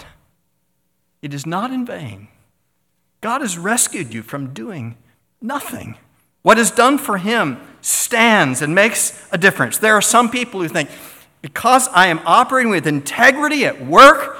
It 1.22 1.32
is 1.32 1.46
not 1.46 1.70
in 1.70 1.86
vain. 1.86 2.28
God 3.20 3.40
has 3.40 3.56
rescued 3.56 4.12
you 4.12 4.22
from 4.22 4.52
doing 4.52 4.96
nothing. 5.40 5.96
What 6.42 6.58
is 6.58 6.70
done 6.70 6.98
for 6.98 7.18
him 7.18 7.60
stands 7.80 8.60
and 8.62 8.74
makes 8.74 9.28
a 9.30 9.38
difference. 9.38 9.78
There 9.78 9.94
are 9.94 10.02
some 10.02 10.28
people 10.28 10.60
who 10.60 10.68
think, 10.68 10.90
because 11.40 11.88
I 11.88 12.08
am 12.08 12.20
operating 12.26 12.70
with 12.70 12.86
integrity 12.86 13.64
at 13.64 13.86
work, 13.86 14.36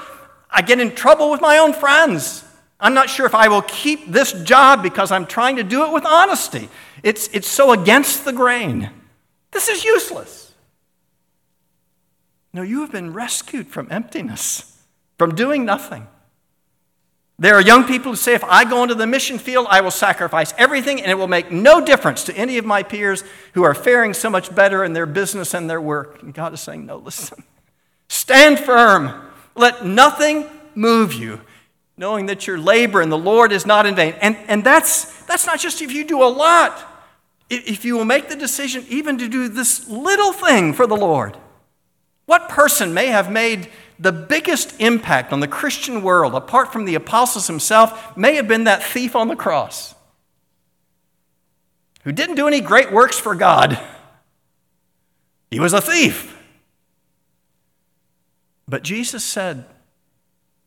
I 0.53 0.61
get 0.61 0.79
in 0.79 0.93
trouble 0.93 1.31
with 1.31 1.41
my 1.41 1.57
own 1.57 1.73
friends. 1.73 2.45
I'm 2.79 2.93
not 2.93 3.09
sure 3.09 3.25
if 3.25 3.33
I 3.33 3.47
will 3.47 3.63
keep 3.63 4.11
this 4.11 4.33
job 4.43 4.83
because 4.83 5.11
I'm 5.11 5.25
trying 5.25 5.55
to 5.55 5.63
do 5.63 5.85
it 5.85 5.91
with 5.91 6.05
honesty. 6.05 6.69
It's, 7.01 7.27
it's 7.29 7.47
so 7.47 7.71
against 7.71 8.23
the 8.23 8.33
grain. 8.33 8.89
This 9.51 9.67
is 9.67 9.83
useless. 9.83 10.53
No, 12.53 12.61
you 12.61 12.81
have 12.81 12.91
been 12.91 13.13
rescued 13.13 13.67
from 13.67 13.87
emptiness, 13.89 14.79
from 15.17 15.33
doing 15.33 15.65
nothing. 15.65 16.07
There 17.39 17.55
are 17.55 17.61
young 17.61 17.85
people 17.85 18.11
who 18.11 18.15
say, 18.15 18.35
if 18.35 18.43
I 18.43 18.63
go 18.63 18.83
into 18.83 18.93
the 18.95 19.07
mission 19.07 19.39
field, 19.39 19.65
I 19.69 19.81
will 19.81 19.91
sacrifice 19.91 20.53
everything 20.57 21.01
and 21.01 21.09
it 21.09 21.15
will 21.15 21.27
make 21.27 21.51
no 21.51 21.83
difference 21.83 22.23
to 22.25 22.37
any 22.37 22.59
of 22.59 22.65
my 22.65 22.83
peers 22.83 23.23
who 23.53 23.63
are 23.63 23.73
faring 23.73 24.13
so 24.13 24.29
much 24.29 24.53
better 24.53 24.83
in 24.83 24.93
their 24.93 25.07
business 25.07 25.55
and 25.55 25.67
their 25.67 25.81
work. 25.81 26.21
And 26.21 26.33
God 26.33 26.53
is 26.53 26.61
saying, 26.61 26.85
no, 26.85 26.97
listen. 26.97 27.43
Stand 28.07 28.59
firm. 28.59 29.32
Let 29.55 29.85
nothing 29.85 30.45
move 30.75 31.13
you, 31.13 31.41
knowing 31.97 32.25
that 32.27 32.47
your 32.47 32.57
labor 32.57 33.01
in 33.01 33.09
the 33.09 33.17
Lord 33.17 33.51
is 33.51 33.65
not 33.65 33.85
in 33.85 33.95
vain. 33.95 34.15
And, 34.21 34.37
and 34.47 34.63
that's, 34.63 35.23
that's 35.25 35.45
not 35.45 35.59
just 35.59 35.81
if 35.81 35.91
you 35.91 36.05
do 36.05 36.23
a 36.23 36.25
lot, 36.25 36.89
if 37.49 37.85
you 37.85 37.95
will 37.95 38.05
make 38.05 38.29
the 38.29 38.35
decision 38.35 38.85
even 38.89 39.17
to 39.19 39.27
do 39.27 39.47
this 39.47 39.87
little 39.87 40.33
thing 40.33 40.73
for 40.73 40.87
the 40.87 40.95
Lord. 40.95 41.37
What 42.25 42.49
person 42.49 42.93
may 42.93 43.07
have 43.07 43.31
made 43.31 43.69
the 43.99 44.11
biggest 44.11 44.79
impact 44.79 45.31
on 45.31 45.39
the 45.39 45.47
Christian 45.47 46.01
world, 46.01 46.33
apart 46.33 46.73
from 46.73 46.85
the 46.85 46.95
apostles 46.95 47.47
himself, 47.47 48.17
may 48.17 48.35
have 48.35 48.47
been 48.47 48.63
that 48.63 48.83
thief 48.83 49.15
on 49.15 49.27
the 49.27 49.35
cross 49.35 49.93
who 52.03 52.11
didn't 52.11 52.35
do 52.35 52.47
any 52.47 52.59
great 52.59 52.91
works 52.91 53.17
for 53.17 53.35
God. 53.35 53.79
He 55.49 55.59
was 55.59 55.73
a 55.73 55.81
thief. 55.81 56.37
But 58.73 58.81
Jesus 58.81 59.23
said, 59.23 59.65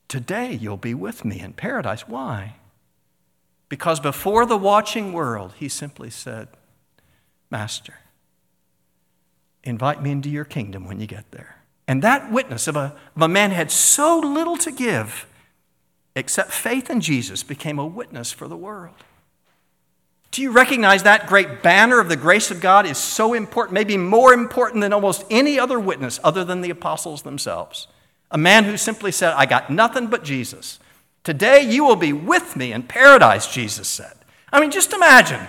Today 0.06 0.52
you'll 0.52 0.76
be 0.76 0.94
with 0.94 1.24
me 1.24 1.40
in 1.40 1.54
paradise. 1.54 2.06
Why? 2.06 2.54
Because 3.68 3.98
before 3.98 4.46
the 4.46 4.56
watching 4.56 5.12
world, 5.12 5.54
he 5.56 5.68
simply 5.68 6.10
said, 6.10 6.46
Master, 7.50 7.94
invite 9.64 10.04
me 10.04 10.12
into 10.12 10.30
your 10.30 10.44
kingdom 10.44 10.86
when 10.86 11.00
you 11.00 11.08
get 11.08 11.32
there. 11.32 11.56
And 11.88 12.00
that 12.02 12.30
witness 12.30 12.68
of 12.68 12.76
a, 12.76 12.94
of 13.16 13.22
a 13.22 13.26
man 13.26 13.50
had 13.50 13.72
so 13.72 14.20
little 14.20 14.56
to 14.58 14.70
give, 14.70 15.26
except 16.14 16.52
faith 16.52 16.88
in 16.88 17.00
Jesus, 17.00 17.42
became 17.42 17.80
a 17.80 17.86
witness 17.86 18.30
for 18.30 18.46
the 18.46 18.56
world. 18.56 18.94
Do 20.30 20.42
you 20.42 20.52
recognize 20.52 21.02
that 21.02 21.26
great 21.26 21.60
banner 21.60 21.98
of 21.98 22.08
the 22.08 22.14
grace 22.14 22.52
of 22.52 22.60
God 22.60 22.86
is 22.86 22.98
so 22.98 23.34
important, 23.34 23.74
maybe 23.74 23.96
more 23.96 24.32
important 24.32 24.82
than 24.82 24.92
almost 24.92 25.24
any 25.28 25.58
other 25.58 25.80
witness 25.80 26.20
other 26.22 26.44
than 26.44 26.60
the 26.60 26.70
apostles 26.70 27.22
themselves? 27.22 27.88
A 28.30 28.38
man 28.38 28.64
who 28.64 28.76
simply 28.76 29.12
said, 29.12 29.32
I 29.34 29.46
got 29.46 29.70
nothing 29.70 30.08
but 30.08 30.24
Jesus. 30.24 30.78
Today 31.24 31.62
you 31.62 31.84
will 31.84 31.96
be 31.96 32.12
with 32.12 32.56
me 32.56 32.72
in 32.72 32.82
paradise, 32.82 33.52
Jesus 33.52 33.88
said. 33.88 34.14
I 34.52 34.60
mean, 34.60 34.70
just 34.70 34.92
imagine. 34.92 35.46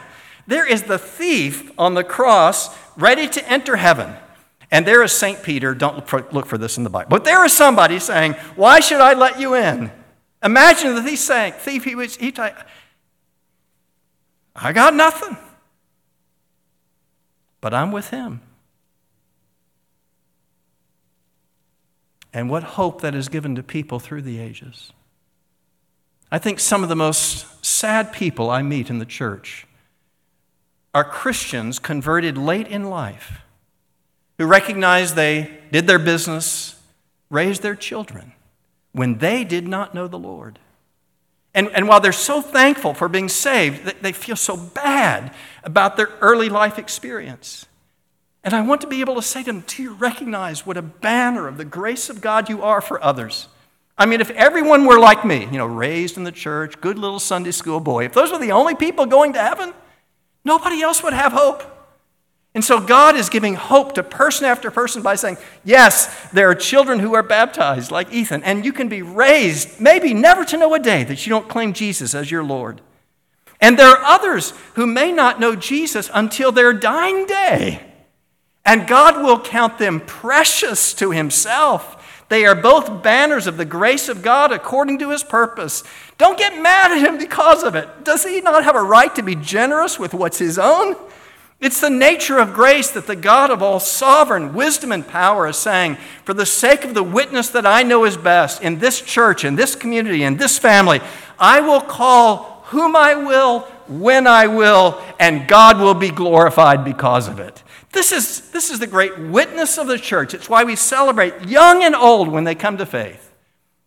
There 0.47 0.65
is 0.65 0.83
the 0.83 0.97
thief 0.97 1.71
on 1.77 1.93
the 1.93 2.03
cross 2.03 2.75
ready 2.95 3.27
to 3.27 3.49
enter 3.49 3.75
heaven. 3.75 4.15
And 4.71 4.85
there 4.85 5.03
is 5.03 5.11
St. 5.11 5.43
Peter, 5.43 5.73
don't 5.73 5.97
look 6.33 6.45
for, 6.45 6.57
this 6.57 6.77
in 6.77 6.83
the 6.83 6.89
Bible, 6.89 7.09
but 7.09 7.23
there 7.23 7.45
is 7.45 7.53
somebody 7.53 7.99
saying, 7.99 8.33
Why 8.55 8.79
should 8.79 8.99
I 8.99 9.13
let 9.13 9.39
you 9.39 9.55
in? 9.55 9.91
Imagine 10.43 10.95
the 10.95 11.03
thief 11.03 11.19
saying, 11.19 11.53
Thief, 11.53 11.85
he 11.85 11.95
was, 11.95 12.17
he, 12.17 12.33
I 14.55 14.73
got 14.73 14.93
nothing, 14.93 15.37
but 17.61 17.73
I'm 17.73 17.91
with 17.91 18.09
him. 18.09 18.41
And 22.33 22.49
what 22.49 22.63
hope 22.63 23.01
that 23.01 23.15
is 23.15 23.29
given 23.29 23.55
to 23.55 23.63
people 23.63 23.99
through 23.99 24.21
the 24.21 24.39
ages. 24.39 24.91
I 26.31 26.39
think 26.39 26.59
some 26.59 26.83
of 26.83 26.89
the 26.89 26.95
most 26.95 27.65
sad 27.65 28.11
people 28.11 28.49
I 28.49 28.61
meet 28.61 28.89
in 28.89 28.99
the 28.99 29.05
church 29.05 29.65
are 30.93 31.03
Christians 31.03 31.79
converted 31.79 32.37
late 32.37 32.67
in 32.67 32.89
life 32.89 33.41
who 34.37 34.45
recognize 34.45 35.13
they 35.13 35.59
did 35.71 35.87
their 35.87 35.99
business, 35.99 36.81
raised 37.29 37.61
their 37.61 37.75
children 37.75 38.33
when 38.91 39.19
they 39.19 39.43
did 39.43 39.67
not 39.67 39.93
know 39.93 40.07
the 40.07 40.17
Lord. 40.17 40.57
And, 41.53 41.69
and 41.69 41.87
while 41.87 41.99
they're 41.99 42.11
so 42.11 42.41
thankful 42.41 42.93
for 42.93 43.07
being 43.07 43.29
saved, 43.29 44.01
they 44.01 44.11
feel 44.11 44.35
so 44.35 44.57
bad 44.57 45.33
about 45.63 45.97
their 45.97 46.09
early 46.19 46.49
life 46.49 46.79
experience. 46.79 47.66
And 48.47 48.55
I 48.55 48.61
want 48.61 48.79
to 48.79 48.87
be 48.87 49.01
able 49.01 49.15
to 49.15 49.21
say 49.21 49.41
to 49.41 49.51
them, 49.51 49.65
Do 49.67 49.83
you 49.83 49.93
recognize 49.95 50.65
what 50.65 50.77
a 50.77 50.81
banner 50.81 51.49
of 51.49 51.57
the 51.57 51.65
grace 51.65 52.09
of 52.09 52.21
God 52.21 52.47
you 52.47 52.63
are 52.63 52.79
for 52.79 53.03
others? 53.03 53.49
I 53.97 54.05
mean, 54.05 54.21
if 54.21 54.29
everyone 54.31 54.85
were 54.85 54.97
like 54.97 55.25
me, 55.25 55.41
you 55.41 55.57
know, 55.57 55.65
raised 55.65 56.15
in 56.15 56.23
the 56.23 56.31
church, 56.31 56.79
good 56.79 56.97
little 56.97 57.19
Sunday 57.19 57.51
school 57.51 57.81
boy, 57.81 58.05
if 58.05 58.13
those 58.13 58.31
were 58.31 58.37
the 58.37 58.53
only 58.53 58.73
people 58.73 59.05
going 59.05 59.33
to 59.33 59.39
heaven, 59.39 59.73
nobody 60.45 60.81
else 60.81 61.03
would 61.03 61.11
have 61.11 61.33
hope. 61.33 61.61
And 62.55 62.63
so 62.63 62.79
God 62.79 63.17
is 63.17 63.27
giving 63.27 63.55
hope 63.55 63.95
to 63.95 64.01
person 64.01 64.45
after 64.45 64.71
person 64.71 65.01
by 65.01 65.15
saying, 65.15 65.35
yes, 65.65 66.29
there 66.29 66.49
are 66.49 66.55
children 66.55 66.99
who 66.99 67.15
are 67.15 67.23
baptized, 67.23 67.91
like 67.91 68.13
Ethan, 68.13 68.43
and 68.43 68.63
you 68.63 68.71
can 68.71 68.87
be 68.87 69.01
raised, 69.01 69.81
maybe 69.81 70.13
never 70.13 70.45
to 70.45 70.57
know 70.57 70.73
a 70.73 70.79
day 70.79 71.03
that 71.03 71.25
you 71.25 71.31
don't 71.31 71.49
claim 71.49 71.73
Jesus 71.73 72.15
as 72.15 72.31
your 72.31 72.45
Lord. 72.45 72.79
And 73.59 73.77
there 73.77 73.89
are 73.89 74.05
others 74.05 74.53
who 74.75 74.87
may 74.87 75.11
not 75.11 75.37
know 75.37 75.53
Jesus 75.53 76.09
until 76.13 76.53
their 76.53 76.71
dying 76.71 77.25
day. 77.25 77.83
And 78.67 78.85
God 78.85 79.23
will 79.23 79.39
count 79.39 79.79
them 79.79 80.01
precious 80.01 80.93
to 80.95 81.09
Himself. 81.09 81.95
They 82.29 82.45
are 82.45 82.55
both 82.55 83.01
banners 83.03 83.47
of 83.47 83.57
the 83.57 83.65
grace 83.65 84.09
of 84.09 84.21
God 84.21 84.51
according 84.51 84.99
to 84.99 85.11
his 85.11 85.23
purpose. 85.23 85.83
Don't 86.17 86.37
get 86.37 86.61
mad 86.61 86.91
at 86.91 86.97
him 86.97 87.17
because 87.17 87.63
of 87.63 87.75
it. 87.75 88.03
Does 88.03 88.25
he 88.25 88.41
not 88.41 88.65
have 88.65 88.75
a 88.75 88.81
right 88.81 89.13
to 89.15 89.21
be 89.21 89.35
generous 89.35 89.97
with 89.97 90.13
what's 90.13 90.37
his 90.37 90.59
own? 90.59 90.97
It's 91.59 91.81
the 91.81 91.89
nature 91.89 92.37
of 92.37 92.53
grace 92.53 92.91
that 92.91 93.07
the 93.07 93.15
God 93.15 93.49
of 93.49 93.63
all 93.63 93.79
sovereign 93.79 94.53
wisdom 94.53 94.91
and 94.91 95.07
power 95.07 95.47
is 95.47 95.57
saying, 95.57 95.95
for 96.23 96.33
the 96.33 96.45
sake 96.45 96.83
of 96.83 96.93
the 96.93 97.01
witness 97.01 97.49
that 97.49 97.65
I 97.65 97.81
know 97.81 98.03
is 98.03 98.17
best 98.17 98.61
in 98.61 98.77
this 98.77 99.01
church, 99.01 99.43
in 99.43 99.55
this 99.55 99.73
community, 99.73 100.23
in 100.23 100.37
this 100.37 100.59
family, 100.59 100.99
I 101.39 101.61
will 101.61 101.81
call 101.81 102.63
whom 102.65 102.95
I 102.95 103.15
will, 103.15 103.61
when 103.87 104.27
I 104.27 104.47
will, 104.47 105.01
and 105.17 105.47
God 105.47 105.79
will 105.79 105.93
be 105.93 106.09
glorified 106.09 106.83
because 106.83 107.27
of 107.27 107.39
it. 107.39 107.63
This 107.91 108.11
is, 108.11 108.51
this 108.51 108.69
is 108.69 108.79
the 108.79 108.87
great 108.87 109.17
witness 109.17 109.77
of 109.77 109.87
the 109.87 109.97
church. 109.97 110.33
It's 110.33 110.49
why 110.49 110.63
we 110.63 110.75
celebrate 110.75 111.47
young 111.47 111.83
and 111.83 111.95
old 111.95 112.27
when 112.27 112.43
they 112.43 112.55
come 112.55 112.77
to 112.77 112.85
faith. 112.85 113.33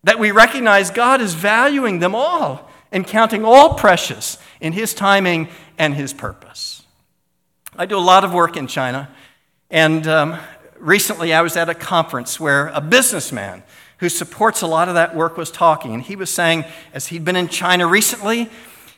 That 0.03 0.19
we 0.19 0.31
recognize 0.31 0.89
God 0.89 1.21
is 1.21 1.33
valuing 1.33 1.99
them 1.99 2.15
all 2.15 2.69
and 2.91 3.05
counting 3.05 3.45
all 3.45 3.75
precious 3.75 4.37
in 4.59 4.73
His 4.73 4.93
timing 4.93 5.47
and 5.77 5.93
His 5.93 6.13
purpose. 6.13 6.83
I 7.75 7.85
do 7.85 7.97
a 7.97 7.99
lot 7.99 8.23
of 8.23 8.33
work 8.33 8.57
in 8.57 8.67
China, 8.67 9.09
and 9.69 10.05
um, 10.07 10.37
recently 10.77 11.33
I 11.33 11.41
was 11.41 11.55
at 11.55 11.69
a 11.69 11.75
conference 11.75 12.39
where 12.39 12.67
a 12.69 12.81
businessman 12.81 13.63
who 13.99 14.09
supports 14.09 14.61
a 14.61 14.67
lot 14.67 14.89
of 14.89 14.95
that 14.95 15.15
work 15.15 15.37
was 15.37 15.51
talking, 15.51 15.93
and 15.93 16.01
he 16.03 16.15
was 16.15 16.29
saying, 16.29 16.65
as 16.91 17.07
he'd 17.07 17.23
been 17.23 17.35
in 17.35 17.47
China 17.47 17.87
recently, 17.87 18.49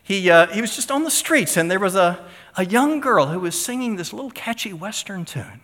he, 0.02 0.30
uh, 0.30 0.48
he 0.48 0.62
was 0.62 0.76
just 0.76 0.90
on 0.90 1.04
the 1.04 1.12
streets, 1.12 1.58
and 1.58 1.70
there 1.70 1.80
was 1.80 1.96
a, 1.96 2.26
a 2.56 2.66
young 2.66 3.00
girl 3.00 3.28
who 3.28 3.40
was 3.40 3.60
singing 3.60 3.96
this 3.96 4.14
little 4.14 4.32
catchy 4.32 4.74
Western 4.74 5.26
tune. 5.26 5.62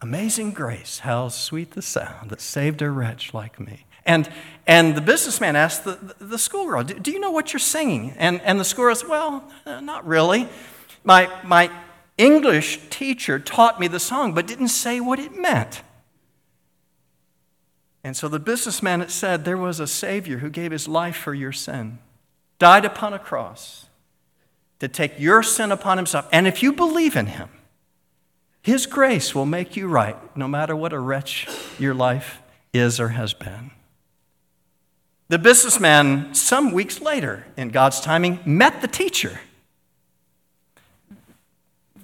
Amazing 0.00 0.52
grace, 0.52 1.00
how 1.00 1.28
sweet 1.28 1.72
the 1.72 1.82
sound 1.82 2.30
that 2.30 2.40
saved 2.40 2.82
a 2.82 2.90
wretch 2.90 3.32
like 3.32 3.58
me. 3.58 3.86
And, 4.06 4.28
and 4.66 4.94
the 4.94 5.00
businessman 5.00 5.56
asked 5.56 5.84
the, 5.84 5.92
the, 5.92 6.24
the 6.24 6.38
schoolgirl, 6.38 6.84
do, 6.84 6.94
do, 6.94 7.10
you 7.10 7.18
know 7.18 7.30
what 7.30 7.52
you're 7.52 7.60
singing? 7.60 8.14
And, 8.18 8.40
and 8.42 8.60
the 8.60 8.64
schoolgirl 8.64 8.96
said, 8.96 9.08
Well, 9.08 9.50
uh, 9.64 9.80
not 9.80 10.06
really. 10.06 10.46
My, 11.04 11.30
my 11.42 11.70
English 12.18 12.90
teacher 12.90 13.38
taught 13.38 13.80
me 13.80 13.88
the 13.88 14.00
song, 14.00 14.34
but 14.34 14.46
didn't 14.46 14.68
say 14.68 15.00
what 15.00 15.18
it 15.18 15.34
meant. 15.34 15.82
And 18.02 18.14
so 18.14 18.28
the 18.28 18.38
businessman 18.38 19.08
said, 19.08 19.46
There 19.46 19.56
was 19.56 19.80
a 19.80 19.86
Savior 19.86 20.38
who 20.38 20.50
gave 20.50 20.70
his 20.70 20.86
life 20.86 21.16
for 21.16 21.32
your 21.32 21.52
sin, 21.52 21.98
died 22.58 22.84
upon 22.84 23.14
a 23.14 23.18
cross 23.18 23.86
to 24.80 24.88
take 24.88 25.18
your 25.18 25.42
sin 25.42 25.72
upon 25.72 25.96
himself. 25.96 26.28
And 26.32 26.46
if 26.46 26.62
you 26.62 26.72
believe 26.72 27.16
in 27.16 27.26
him, 27.26 27.48
his 28.62 28.86
grace 28.86 29.34
will 29.34 29.46
make 29.46 29.76
you 29.76 29.86
right, 29.88 30.16
no 30.36 30.48
matter 30.48 30.74
what 30.74 30.92
a 30.92 30.98
wretch 30.98 31.46
your 31.78 31.94
life 31.94 32.40
is 32.72 32.98
or 32.98 33.08
has 33.08 33.34
been. 33.34 33.70
The 35.28 35.38
businessman, 35.38 36.34
some 36.34 36.72
weeks 36.72 37.00
later, 37.00 37.46
in 37.56 37.70
God's 37.70 38.00
timing, 38.00 38.40
met 38.44 38.80
the 38.82 38.88
teacher. 38.88 39.40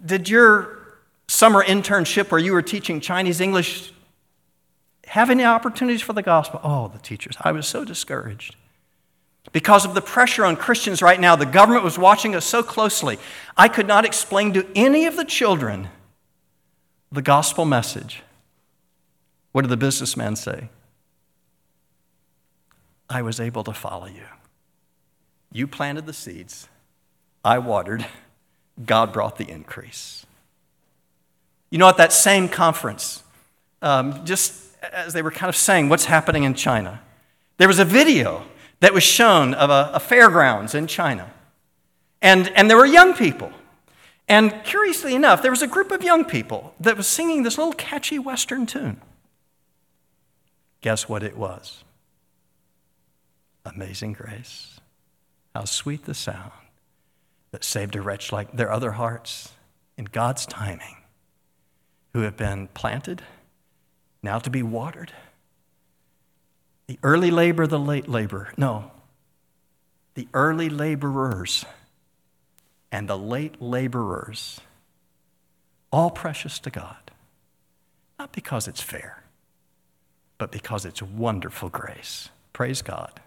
Did 0.04 0.28
your 0.28 0.78
summer 1.28 1.62
internship 1.62 2.30
where 2.30 2.40
you 2.40 2.52
were 2.52 2.62
teaching 2.62 3.00
Chinese 3.00 3.40
English 3.40 3.92
have 5.06 5.28
any 5.28 5.44
opportunities 5.44 6.02
for 6.02 6.12
the 6.12 6.22
gospel? 6.22 6.60
Oh, 6.62 6.88
the 6.88 6.98
teachers. 6.98 7.36
I 7.40 7.52
was 7.52 7.66
so 7.66 7.84
discouraged. 7.84 8.56
Because 9.52 9.84
of 9.84 9.94
the 9.94 10.02
pressure 10.02 10.44
on 10.44 10.56
Christians 10.56 11.02
right 11.02 11.18
now, 11.18 11.34
the 11.34 11.46
government 11.46 11.82
was 11.82 11.98
watching 11.98 12.34
us 12.34 12.44
so 12.44 12.62
closely. 12.62 13.18
I 13.56 13.68
could 13.68 13.86
not 13.86 14.04
explain 14.04 14.52
to 14.52 14.66
any 14.74 15.06
of 15.06 15.16
the 15.16 15.24
children 15.24 15.88
the 17.10 17.22
gospel 17.22 17.64
message. 17.64 18.22
What 19.52 19.62
did 19.62 19.70
the 19.70 19.76
businessman 19.76 20.36
say? 20.36 20.68
I 23.08 23.22
was 23.22 23.40
able 23.40 23.64
to 23.64 23.72
follow 23.72 24.06
you. 24.06 24.26
You 25.52 25.66
planted 25.66 26.06
the 26.06 26.12
seeds, 26.12 26.68
I 27.44 27.58
watered, 27.58 28.06
God 28.86 29.12
brought 29.12 29.36
the 29.36 29.50
increase. 29.50 30.24
You 31.70 31.78
know, 31.78 31.88
at 31.88 31.96
that 31.96 32.12
same 32.12 32.48
conference, 32.48 33.24
um, 33.82 34.24
just 34.24 34.76
as 34.92 35.12
they 35.12 35.22
were 35.22 35.32
kind 35.32 35.48
of 35.48 35.56
saying 35.56 35.88
what's 35.88 36.04
happening 36.04 36.44
in 36.44 36.54
China, 36.54 37.00
there 37.58 37.66
was 37.66 37.80
a 37.80 37.84
video 37.84 38.44
that 38.80 38.94
was 38.94 39.02
shown 39.02 39.54
of 39.54 39.70
a, 39.70 39.90
a 39.94 40.00
fairgrounds 40.00 40.74
in 40.74 40.86
China. 40.86 41.30
And, 42.20 42.48
and 42.56 42.68
there 42.68 42.76
were 42.76 42.86
young 42.86 43.14
people. 43.14 43.52
And 44.28 44.62
curiously 44.64 45.14
enough, 45.14 45.42
there 45.42 45.50
was 45.50 45.62
a 45.62 45.66
group 45.66 45.90
of 45.90 46.02
young 46.02 46.24
people 46.24 46.74
that 46.80 46.96
was 46.96 47.06
singing 47.06 47.42
this 47.42 47.58
little 47.58 47.72
catchy 47.72 48.18
Western 48.18 48.66
tune. 48.66 49.00
Guess 50.80 51.08
what 51.08 51.22
it 51.22 51.36
was? 51.36 51.84
Amazing 53.64 54.14
grace. 54.14 54.80
How 55.54 55.64
sweet 55.64 56.04
the 56.04 56.14
sound 56.14 56.52
that 57.50 57.64
saved 57.64 57.96
a 57.96 58.00
wretch 58.00 58.32
like 58.32 58.52
their 58.52 58.72
other 58.72 58.92
hearts 58.92 59.52
in 59.98 60.04
God's 60.06 60.46
timing, 60.46 60.96
who 62.14 62.20
have 62.20 62.36
been 62.36 62.68
planted, 62.68 63.22
now 64.22 64.38
to 64.38 64.48
be 64.48 64.62
watered 64.62 65.12
the 66.90 66.98
early 67.04 67.30
labor, 67.30 67.68
the 67.68 67.78
late 67.78 68.08
labor. 68.08 68.52
No. 68.56 68.90
The 70.14 70.26
early 70.34 70.68
laborers 70.68 71.64
and 72.90 73.08
the 73.08 73.16
late 73.16 73.62
laborers, 73.62 74.60
all 75.92 76.10
precious 76.10 76.58
to 76.58 76.68
God. 76.68 77.12
Not 78.18 78.32
because 78.32 78.66
it's 78.66 78.80
fair, 78.80 79.22
but 80.36 80.50
because 80.50 80.84
it's 80.84 81.00
wonderful 81.00 81.68
grace. 81.68 82.30
Praise 82.52 82.82
God, 82.82 83.20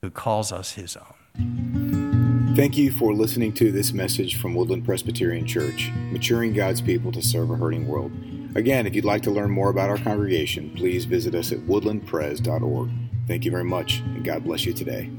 who 0.00 0.10
calls 0.10 0.50
us 0.50 0.72
his 0.72 0.96
own. 0.96 2.54
Thank 2.56 2.78
you 2.78 2.90
for 2.90 3.12
listening 3.12 3.52
to 3.56 3.70
this 3.70 3.92
message 3.92 4.40
from 4.40 4.54
Woodland 4.54 4.86
Presbyterian 4.86 5.46
Church, 5.46 5.90
maturing 6.10 6.54
God's 6.54 6.80
people 6.80 7.12
to 7.12 7.20
serve 7.20 7.50
a 7.50 7.56
hurting 7.56 7.86
world. 7.86 8.12
Again, 8.54 8.86
if 8.86 8.94
you'd 8.94 9.04
like 9.04 9.22
to 9.24 9.30
learn 9.30 9.50
more 9.50 9.68
about 9.68 9.90
our 9.90 9.98
congregation, 9.98 10.72
please 10.74 11.04
visit 11.04 11.34
us 11.34 11.52
at 11.52 11.58
woodlandpres.org. 11.58 12.88
Thank 13.26 13.44
you 13.44 13.50
very 13.50 13.64
much, 13.64 14.00
and 14.00 14.24
God 14.24 14.44
bless 14.44 14.64
you 14.64 14.72
today. 14.72 15.10